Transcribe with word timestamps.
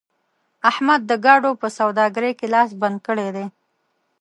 احمد 0.69 1.01
د 1.09 1.11
ګاډو 1.25 1.51
په 1.61 1.67
سوداګرۍ 1.77 2.31
کې 2.39 2.47
لاس 2.53 2.69
بند 2.81 2.97
کړی 3.07 3.29
دی. 3.35 3.45